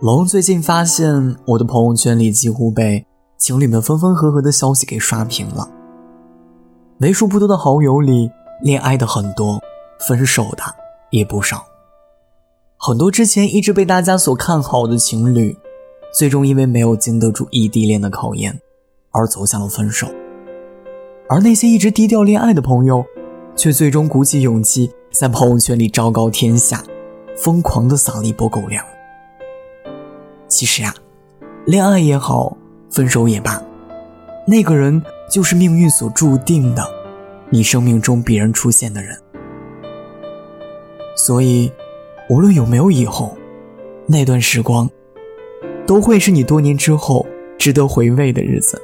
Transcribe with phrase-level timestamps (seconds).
[0.00, 3.04] 龙最近发现我的朋友圈里几乎被
[3.36, 5.68] 情侣们分分合合的消息给刷屏了。
[7.00, 8.30] 为数不多的好友里，
[8.62, 9.60] 恋爱的很多，
[10.06, 10.62] 分手的
[11.10, 11.64] 也不少。
[12.76, 15.58] 很多之前一直被大家所看好的情侣，
[16.16, 18.56] 最终因为没有经得住异地恋的考验，
[19.10, 20.06] 而走向了分手。
[21.28, 23.04] 而那些一直低调恋爱的朋友，
[23.56, 26.84] 却最终鼓起勇气在朋友圈里昭告天下，
[27.36, 28.86] 疯狂的撒了一波狗粮。
[30.48, 30.94] 其实呀，
[31.66, 32.56] 恋爱也好，
[32.90, 33.62] 分手也罢，
[34.46, 36.82] 那个人就是命运所注定的，
[37.50, 39.14] 你生命中必然出现的人。
[41.16, 41.70] 所以，
[42.30, 43.36] 无论有没有以后，
[44.06, 44.88] 那段时光，
[45.86, 47.26] 都会是你多年之后
[47.58, 48.80] 值得回味的日子。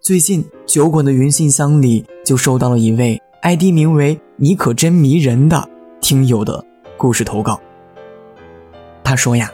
[0.00, 5.68] 最近，酒馆的云信箱里就收到了一位 ID 名为“你可真迷人”的
[6.00, 6.64] 听友的
[6.96, 7.60] 故事投稿。
[9.14, 9.48] 他说呀，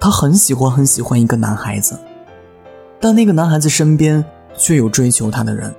[0.00, 2.00] 他很喜欢很喜欢一个男孩子，
[2.98, 4.24] 但那个男孩子身边
[4.56, 5.74] 却有追求他的人。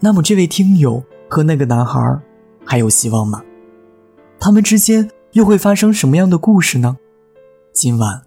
[0.00, 2.20] 那么，这位听友和那个男孩
[2.64, 3.44] 还有希望吗？
[4.40, 6.96] 他们之间又会发生什么样的故事呢？
[7.72, 8.22] 今晚，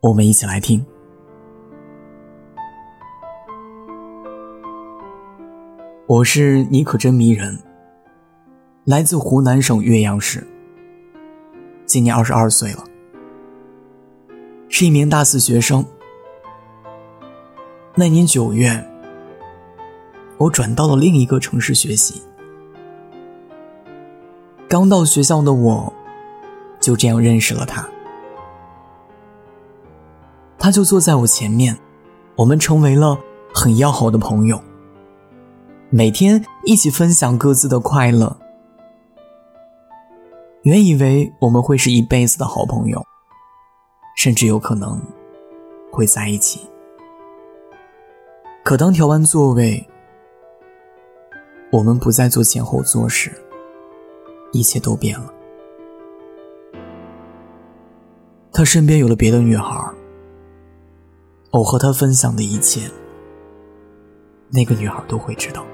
[0.00, 0.82] 我们一起来听。
[6.06, 7.58] 我是你可真迷人，
[8.86, 10.48] 来自湖南省岳阳市。
[11.92, 12.82] 今年二十二岁了，
[14.70, 15.84] 是一名大四学生。
[17.94, 18.82] 那年九月，
[20.38, 22.22] 我转到了另一个城市学习。
[24.70, 25.92] 刚到学校的我，
[26.80, 27.86] 就这样认识了他。
[30.58, 31.78] 他就坐在我前面，
[32.36, 33.18] 我们成为了
[33.52, 34.58] 很要好的朋友，
[35.90, 38.34] 每天一起分享各自的快乐。
[40.62, 43.04] 原以为我们会是一辈子的好朋友，
[44.16, 45.00] 甚至有可能
[45.90, 46.60] 会在一起。
[48.62, 49.84] 可当调完座位，
[51.72, 53.32] 我们不再坐前后座时，
[54.52, 55.34] 一切都变了。
[58.52, 59.84] 他身边有了别的女孩，
[61.50, 62.88] 我和他分享的一切，
[64.48, 65.64] 那个女孩都会知道，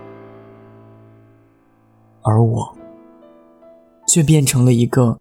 [2.22, 2.74] 而我。
[4.08, 5.20] 却变成了一个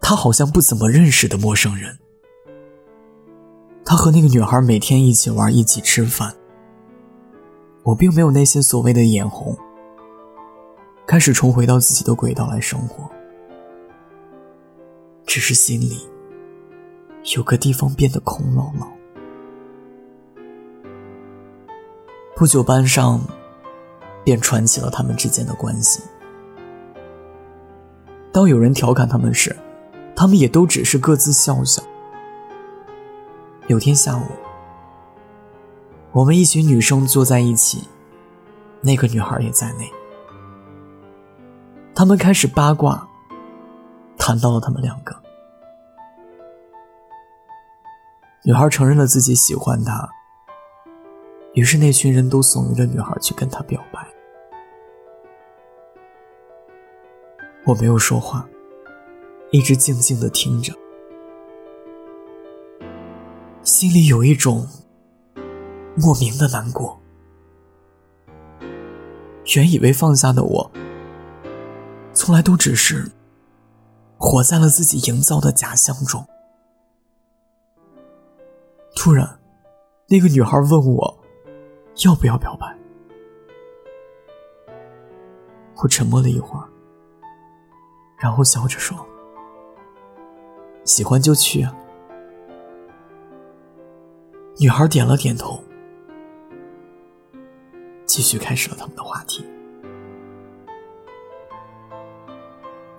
[0.00, 2.00] 他好像不怎么认识的陌生人。
[3.84, 6.34] 他和那个女孩每天一起玩，一起吃饭。
[7.84, 9.56] 我并没有那些所谓的眼红，
[11.06, 13.08] 开始重回到自己的轨道来生活。
[15.24, 16.08] 只是心里
[17.36, 18.86] 有个地方变得空落落。
[22.34, 23.20] 不久，班上
[24.24, 26.02] 便传起了他们之间的关系。
[28.32, 29.56] 当有人调侃他们时，
[30.14, 31.82] 他们也都只是各自笑笑。
[33.66, 34.22] 有天下午，
[36.12, 37.88] 我们一群女生坐在一起，
[38.80, 39.90] 那个女孩也在内。
[41.94, 43.08] 他们开始八卦，
[44.16, 45.14] 谈到了他们两个。
[48.44, 50.08] 女孩承认了自己喜欢他，
[51.52, 54.06] 于是那群人都怂恿着女孩去跟他表白。
[57.66, 58.48] 我没有说话，
[59.50, 60.72] 一直静静的听着，
[63.62, 64.66] 心里有一种
[65.94, 66.98] 莫名的难过。
[69.54, 70.70] 原以为放下的我，
[72.14, 73.10] 从来都只是
[74.16, 76.24] 活在了自己营造的假象中。
[78.96, 79.38] 突然，
[80.08, 81.18] 那个女孩问我
[82.04, 82.78] 要不要表白，
[85.82, 86.69] 我沉默了一会儿。
[88.20, 88.96] 然后笑着说
[90.84, 91.74] ：“喜欢就去啊。”
[94.60, 95.64] 女孩点了点头，
[98.04, 99.42] 继续开始了他们的话题。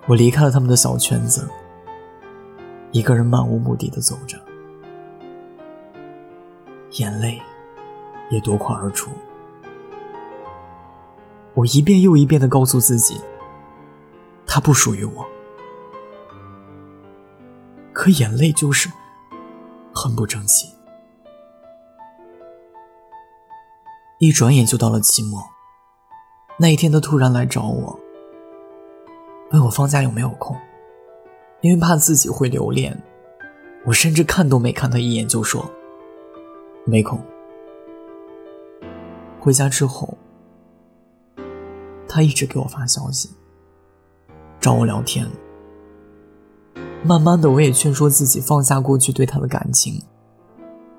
[0.08, 1.48] 我离开了他们的小圈子，
[2.90, 4.36] 一个人漫无目的的走着，
[6.98, 7.40] 眼泪
[8.28, 9.12] 也夺眶而出。
[11.54, 13.20] 我一遍又一遍的告诉自己。
[14.46, 15.26] 他不属于我，
[17.92, 18.90] 可眼泪就是
[19.94, 20.72] 很不争气。
[24.18, 25.42] 一转眼就到了期末，
[26.58, 27.98] 那一天他突然来找我，
[29.50, 30.56] 问我放假有没有空，
[31.60, 33.02] 因为怕自己会留恋，
[33.84, 35.68] 我甚至看都没看他一眼就说
[36.84, 37.20] 没空。
[39.40, 40.16] 回家之后，
[42.06, 43.28] 他一直给我发消息。
[44.62, 45.28] 找我聊天。
[47.04, 50.00] 慢慢的，我也劝说自己放下过去对他的感情，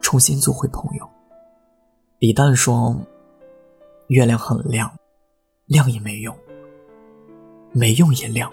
[0.02, 1.10] 重新做回朋友。
[2.20, 2.94] 李诞说
[4.08, 4.92] ：“月亮很亮，
[5.68, 6.36] 亮也没用，
[7.72, 8.52] 没用也亮。”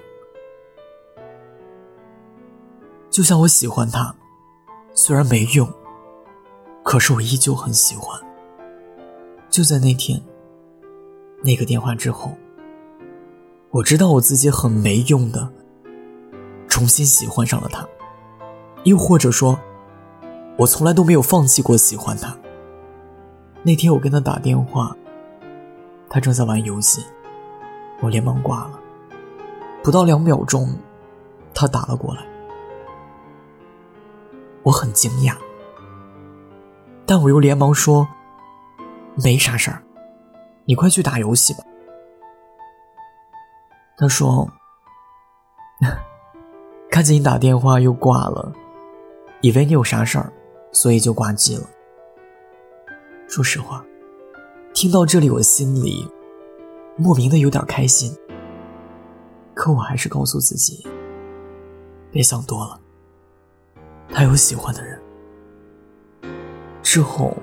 [3.10, 4.14] 就像我喜欢他，
[4.94, 5.68] 虽然没用，
[6.84, 8.16] 可是我依旧很喜欢。
[9.48, 10.22] 就在那天，
[11.42, 12.30] 那个电话之后，
[13.72, 15.48] 我知道我自己很没用的。
[16.68, 17.86] 重新喜欢上了他，
[18.84, 19.58] 又或者说，
[20.56, 22.36] 我从来都没有放弃过喜欢他。
[23.62, 24.96] 那天我跟他打电话，
[26.08, 27.04] 他正在玩游戏，
[28.00, 28.80] 我连忙挂了。
[29.82, 30.74] 不到两秒钟，
[31.54, 32.26] 他打了过来，
[34.62, 35.36] 我很惊讶，
[37.06, 38.06] 但我又连忙说
[39.22, 39.82] ：“没啥事儿，
[40.64, 41.60] 你快去打游戏吧。”
[44.00, 44.50] 他说。
[46.90, 48.52] 看见你打电话又挂了，
[49.42, 50.32] 以为你有啥事儿，
[50.72, 51.62] 所以就挂机了。
[53.28, 53.84] 说实话，
[54.74, 56.10] 听到这里我心里
[56.96, 58.12] 莫名的有点开心，
[59.54, 60.84] 可我还是告诉自己，
[62.10, 62.80] 别想多了。
[64.12, 65.00] 他有喜欢的人。
[66.82, 67.36] 之后，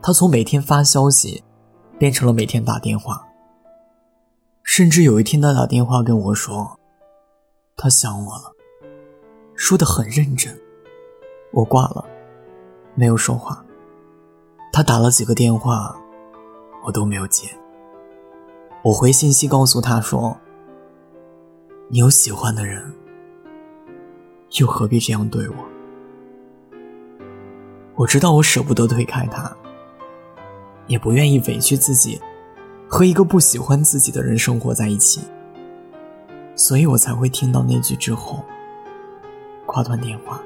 [0.00, 1.42] 他从每天发消息，
[1.98, 3.27] 变成了每天打电话，
[4.70, 6.78] 甚至有一天他打电话跟我说，
[7.74, 8.52] 他想我了。
[9.54, 10.56] 说的很认真，
[11.52, 12.04] 我挂了，
[12.94, 13.64] 没有说话。
[14.70, 15.96] 他打了几个电话，
[16.84, 17.48] 我都没有接。
[18.82, 20.36] 我回信息告诉他说
[21.88, 22.92] ：“你有喜欢的人，
[24.60, 25.56] 又何必这样对我？”
[27.96, 29.50] 我知道我舍不得推开他，
[30.86, 32.20] 也不愿意委屈自己，
[32.88, 35.20] 和一个不喜欢自己的人生活在一起，
[36.56, 38.42] 所以我才会听到那句之后。
[39.66, 40.40] 挂断电话，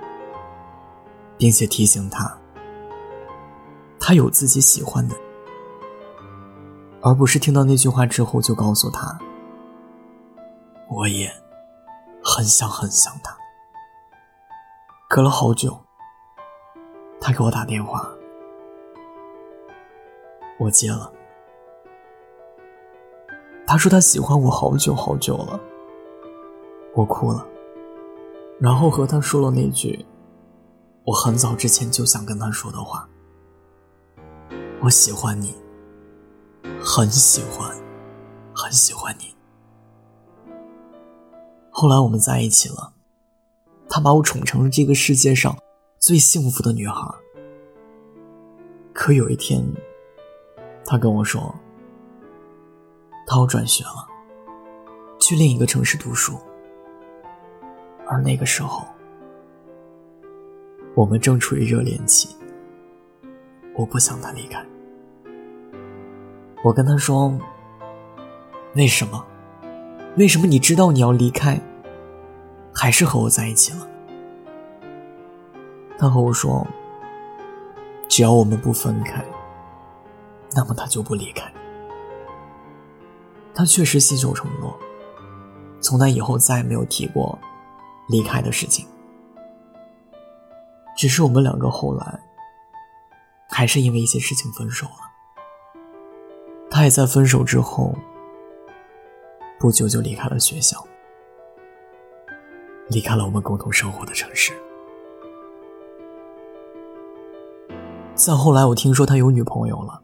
[1.39, 2.37] 并且提醒他，
[4.01, 5.15] 他有自己喜欢的，
[7.01, 9.17] 而不是听到那句话之后就告诉他，
[10.91, 11.33] 我也
[12.25, 13.33] 很想很想他。
[15.09, 15.81] 隔了好久，
[17.21, 18.11] 他给我打电话，
[20.59, 21.13] 我接了，
[23.73, 25.59] 他说他喜欢我好久好久了，
[26.95, 27.43] 我哭了。
[28.61, 30.05] 然后和他说了那句
[31.05, 33.09] 我很早之前就想跟他说的话
[34.85, 35.55] ：“我喜欢你，
[36.85, 37.75] 很喜欢，
[38.55, 39.35] 很喜欢你。”
[41.73, 42.93] 后来我们在一起了，
[43.89, 45.57] 他把我宠成了这个世界上
[45.99, 47.03] 最幸福的女孩。
[48.93, 49.65] 可有一天，
[50.85, 51.55] 他跟我说，
[53.27, 54.07] 他要转学了，
[55.19, 56.39] 去另一个城市读书。
[58.07, 58.85] 而那个时候，
[60.95, 62.37] 我们正处于热恋期。
[63.75, 64.63] 我不想他离开。
[66.63, 67.33] 我跟他说
[68.77, 69.25] ：“为什么？
[70.19, 71.59] 为什么你知道你要离开，
[72.75, 73.89] 还是和我在一起了？”
[75.97, 76.67] 他和我说
[78.09, 79.25] ：“只要我们不分开，
[80.55, 81.51] 那么他就不离开。”
[83.55, 84.79] 他确实信守承诺，
[85.81, 87.39] 从那以后再也没有提过。
[88.09, 88.85] 离开的事情，
[90.97, 92.21] 只是我们两个后来
[93.49, 95.81] 还是因为一些事情分手了。
[96.69, 97.95] 他也在分手之后
[99.59, 100.85] 不久就离开了学校，
[102.89, 104.53] 离开了我们共同生活的城市。
[108.15, 110.03] 再后来，我听说他有女朋友了，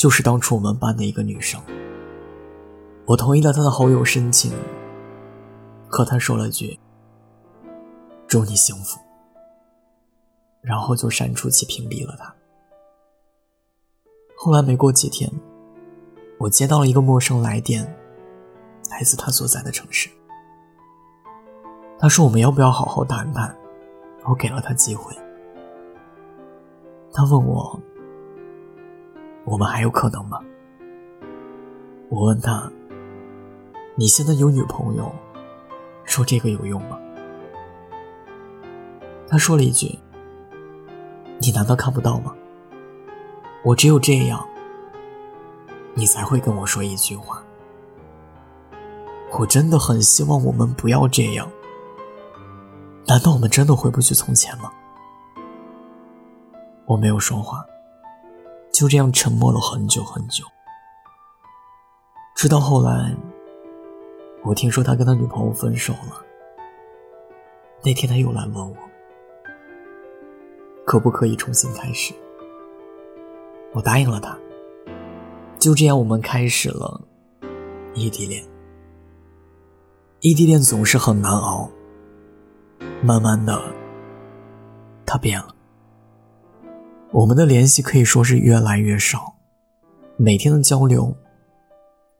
[0.00, 1.60] 就是当初我们班的一个女生。
[3.04, 4.50] 我同意了她的好友申请。
[5.90, 6.80] 可她说了句
[8.26, 8.98] “祝你幸福”，
[10.62, 12.34] 然后就删除其屏蔽了他。
[14.38, 15.30] 后来没过几天，
[16.38, 17.84] 我接到了一个陌生来电，
[18.90, 20.08] 来自他所在的城市。
[21.98, 23.54] 他说：“我们要不要好好谈谈？”
[24.24, 25.14] 我给了他机会。
[27.12, 27.78] 他问我
[29.44, 30.38] ：“我们还有可能吗？”
[32.10, 32.70] 我问他
[33.94, 35.12] ：“你现在有女朋友？”
[36.04, 36.98] 说这个有用吗？
[39.28, 39.96] 他说了一句
[41.38, 42.34] ：“你难道看不到吗？
[43.62, 44.44] 我只有这样，
[45.94, 47.40] 你才会跟我说一句话。
[49.38, 51.48] 我真的很希望我们不要这样。
[53.06, 54.72] 难道我们真的回不去从前吗？”
[56.86, 57.64] 我没有说话，
[58.72, 60.44] 就这样沉默了很久很久，
[62.34, 63.14] 直到后来。
[64.42, 66.24] 我听说他跟他女朋友分手了。
[67.84, 68.76] 那天他又来问我，
[70.86, 72.14] 可不可以重新开始？
[73.72, 74.38] 我答应了他。
[75.58, 77.02] 就这样，我们开始了
[77.92, 78.42] 异地恋。
[80.20, 81.70] 异地恋总是很难熬。
[83.02, 83.62] 慢慢的，
[85.04, 85.54] 他变了。
[87.12, 89.34] 我们的联系可以说是越来越少，
[90.16, 91.16] 每天的交流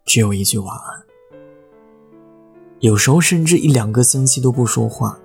[0.04, 1.02] 只有一句晚安。
[2.80, 5.16] 有时候甚至一两个星期都不说话。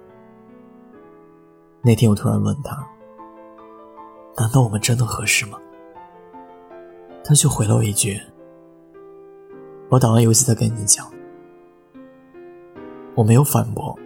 [1.82, 2.88] 那天我突然问他
[4.38, 5.58] ：“难道我们真的合适吗？”
[7.26, 8.22] 他却回了我一句
[9.90, 11.12] ：“我打完游戏再跟你讲。”
[13.16, 13.98] 我没有反驳，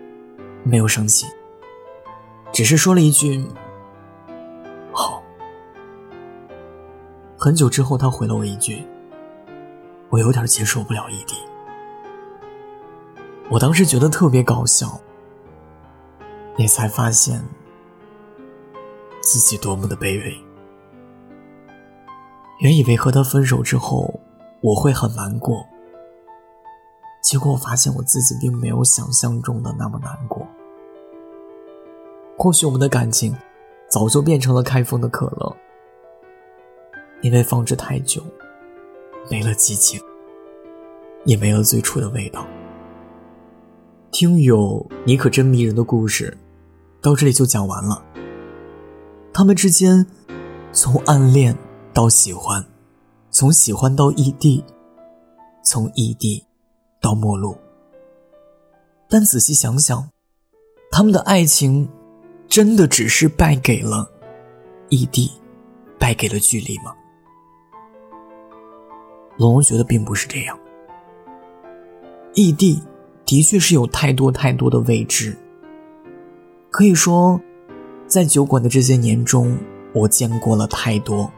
[0.64, 1.26] 没有生气，
[2.54, 3.46] 只是说了一句
[7.42, 8.86] ：“很久之后，他回了我一句
[10.12, 11.38] ：“我有点接受不了异地。”
[13.50, 15.00] 我当时觉得特别搞笑，
[16.58, 17.42] 也才发现
[19.22, 20.38] 自己多么的卑微。
[22.60, 24.20] 原以为和他分手之后
[24.60, 25.66] 我会很难过，
[27.24, 30.46] 结果我发现我自己并没有想象中的那么难过。
[32.38, 33.34] 或许我们的感情
[33.88, 35.56] 早就变成了开封的可乐，
[37.22, 38.24] 因为放置太久，
[39.30, 40.00] 没了激情，
[41.26, 42.46] 也没了最初的味道。
[44.12, 46.38] 听友，你可真迷人的故事，
[47.02, 48.04] 到这里就讲完了。
[49.34, 50.06] 他们之间
[50.72, 51.56] 从暗恋
[51.94, 52.66] 到喜欢，
[53.30, 54.64] 从喜欢到异地，
[55.64, 56.44] 从异地
[57.00, 57.58] 到陌路。
[59.08, 60.10] 但仔细想想，
[60.92, 61.88] 他们的爱情
[62.48, 64.10] 真的只是败给了
[64.90, 65.32] 异地，
[66.00, 66.96] 败给了距离吗？
[69.40, 70.60] 龙龙觉得并不是这样，
[72.36, 72.84] 异地。
[73.26, 75.38] 的确是有太多太多的未知。
[76.72, 77.40] 可以说，
[78.08, 79.56] 在酒馆的这些年中，
[79.94, 81.32] 我见过了太多。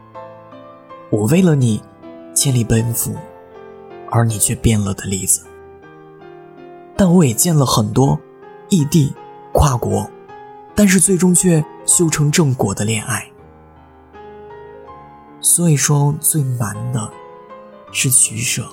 [1.10, 1.82] 我为了你
[2.32, 3.14] 千里奔赴，
[4.10, 5.44] 而你却变了的例子。
[6.96, 8.18] 但我也见了很多
[8.70, 9.12] 异地、
[9.52, 10.10] 跨国，
[10.74, 13.30] 但是最终却修成正果的恋爱。
[15.42, 17.12] 所以说，最难的
[17.92, 18.66] 是取舍，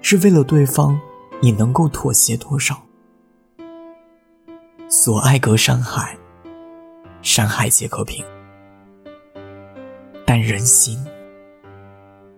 [0.00, 0.96] 是为了对方。
[1.40, 2.82] 你能够妥协多少？
[4.88, 6.18] 所爱隔山海，
[7.22, 8.24] 山海皆可平，
[10.26, 10.98] 但人心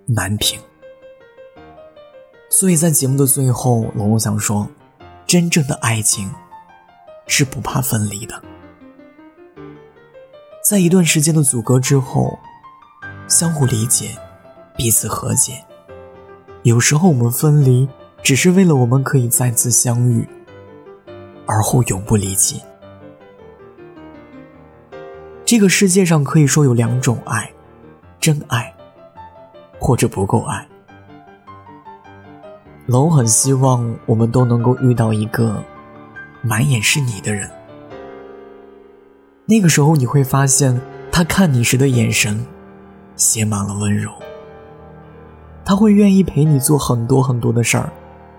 [0.06, 0.61] 难平。
[2.50, 4.68] 所以在节目的最后，龙龙想说：
[5.26, 6.30] 真正的爱情
[7.26, 8.42] 是不怕分离的。
[10.62, 12.38] 在一段时间的阻隔之后，
[13.26, 14.14] 相互理解，
[14.76, 15.64] 彼此和解。
[16.62, 17.88] 有时候我们分离。
[18.23, 20.29] 只是为了我们可以再次相遇，
[21.47, 22.61] 而后永不离弃。
[25.43, 27.50] 这个世界上可以说有两种爱：
[28.21, 28.75] 真爱，
[29.79, 30.69] 或者不够爱。
[32.85, 35.64] 龙很希望我们都能够遇到一个
[36.43, 37.50] 满眼是你的人。
[39.47, 40.79] 那个时候你会发现，
[41.11, 42.47] 他看你时的眼神，
[43.17, 44.12] 写满了温柔。
[45.71, 47.93] 他会愿意陪你做很多很多的事儿。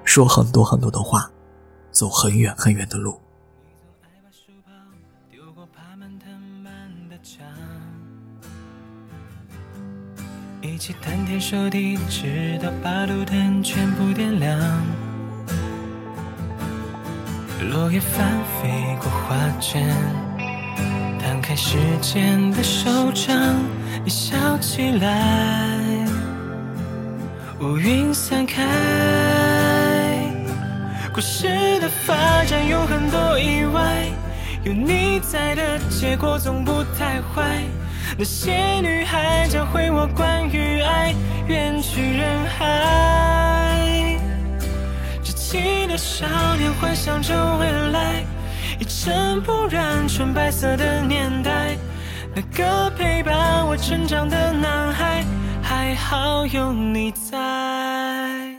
[0.03, 1.31] 说很多很多的话，
[1.89, 3.21] 走很远很远的路。
[10.61, 14.59] 一起谈天说地，直到把路灯全部点亮。
[17.71, 18.27] 落叶翻
[18.61, 19.87] 飞过花卷，
[21.17, 23.55] 摊开时间的手掌，
[24.03, 25.80] 你笑起来，
[27.61, 28.65] 乌云散开。
[31.13, 31.47] 故事
[31.79, 34.07] 的发展有很多意外，
[34.63, 37.61] 有你在的结果总不太坏。
[38.17, 38.51] 那些
[38.81, 41.13] 女孩教会我关于爱，
[41.45, 44.17] 远去人海。
[45.23, 46.25] 稚气的少
[46.57, 48.23] 年幻想着未来，
[48.79, 51.77] 一尘不染纯白色的年代。
[52.33, 55.23] 那个陪伴我成长的男孩，
[55.81, 58.55] 还好有你在。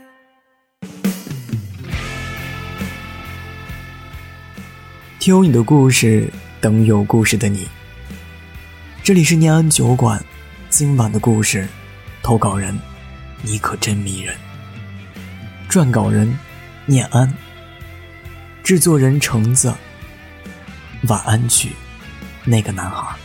[5.19, 7.65] 听你的故事，等有故事的你。
[9.05, 10.21] 这里是念安酒馆，
[10.69, 11.65] 今晚的故事，
[12.21, 12.77] 投稿人，
[13.41, 14.35] 你可真迷人。
[15.69, 16.37] 撰稿人，
[16.85, 17.33] 念安。
[18.65, 19.73] 制作人橙子。
[21.07, 21.71] 晚安曲，
[22.43, 23.15] 那个男孩。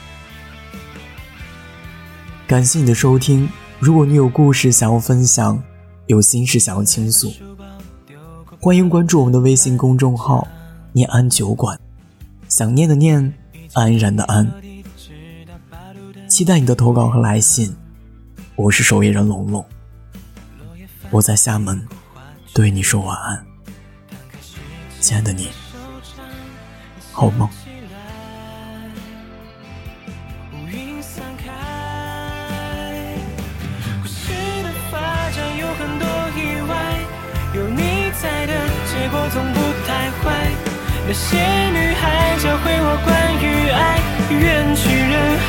[2.47, 3.49] 感谢你的收听。
[3.81, 5.63] 如果你有故事想要分享，
[6.07, 7.33] 有心事想要倾诉，
[8.61, 10.47] 欢迎关注我们的微信公众号
[10.93, 11.79] “念安酒馆”，
[12.49, 13.33] 想念的念，
[13.75, 14.51] 安然的安。
[16.29, 17.75] 期待你的投稿和来信。
[18.57, 19.65] 我是守夜人龙龙，
[21.11, 21.81] 我在厦门
[22.53, 23.47] 对你说晚安，
[25.01, 25.47] 亲爱的你，
[27.13, 27.49] 好梦。
[41.09, 41.39] 那些
[41.71, 43.09] 女孩教会我关
[43.41, 43.97] 于爱，
[44.29, 45.39] 远去人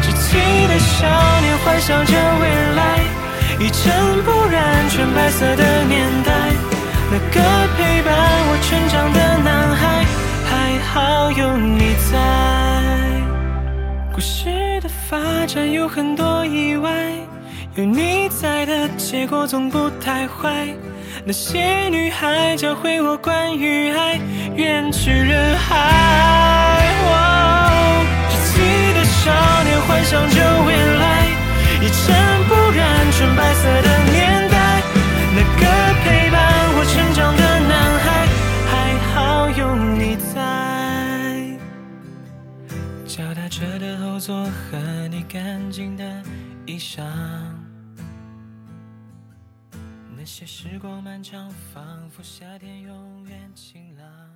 [0.00, 1.02] 稚气的少
[1.40, 3.02] 年幻想着未来，
[3.58, 6.30] 一尘不染纯白色的年代。
[7.10, 7.42] 那个
[7.76, 8.14] 陪伴
[8.46, 10.06] 我成长的男孩，
[10.48, 12.14] 还好有你在。
[14.14, 16.88] 故事的发展有很多意外，
[17.74, 20.68] 有你在的结果总不太坏。
[21.24, 24.20] 那些女孩教会我关于爱，
[24.56, 26.82] 远去人海。
[28.28, 28.58] 稚气
[28.92, 29.30] 的少
[29.62, 31.28] 年幻想着未来，
[31.80, 32.12] 一尘
[32.48, 34.82] 不染纯白色的年代。
[35.34, 35.62] 那个
[36.02, 36.42] 陪伴
[36.74, 38.26] 我成长的男孩，
[38.68, 38.72] 还
[39.14, 40.36] 好有你在。
[43.06, 44.76] 脚踏车的后座和
[45.08, 46.02] 你干净的
[46.66, 47.00] 衣裳。
[50.22, 54.31] 那些时光漫长，仿佛夏天永远晴朗。